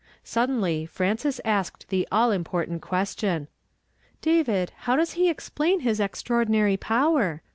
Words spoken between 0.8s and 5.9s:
Frances asked the all important question, —"David, how does he explain